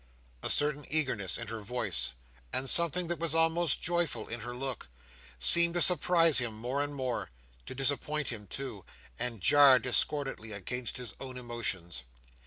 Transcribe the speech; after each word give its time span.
A 0.41 0.49
certain 0.49 0.87
eagerness 0.89 1.37
in 1.37 1.49
her 1.49 1.59
voice, 1.59 2.13
and 2.51 2.67
something 2.67 3.05
that 3.05 3.19
was 3.19 3.35
almost 3.35 3.83
joyful 3.83 4.27
in 4.27 4.39
her 4.39 4.55
look, 4.55 4.87
seemed 5.37 5.75
to 5.75 5.81
surprise 5.81 6.39
him 6.39 6.55
more 6.57 6.81
and 6.81 6.95
more; 6.95 7.29
to 7.67 7.75
disappoint 7.75 8.29
him 8.29 8.47
too, 8.47 8.83
and 9.19 9.41
jar 9.41 9.77
discordantly 9.77 10.53
against 10.53 10.97
his 10.97 11.13
own 11.19 11.37
emotions. 11.37 12.01